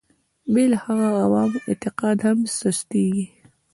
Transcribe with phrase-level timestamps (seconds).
[0.53, 3.25] بې له هغه د عوامو اعتقاد هم سستېږي.